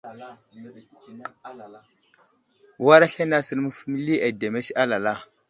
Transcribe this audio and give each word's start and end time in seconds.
War 2.85 3.01
aslane 3.07 3.35
asər 3.39 3.59
məli 3.91 4.15
ademes 4.31 4.67
alala. 4.83 5.13